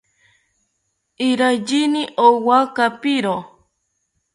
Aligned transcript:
Iraiyini 1.27 2.01
owa 2.27 2.59
kapiro 2.75 3.35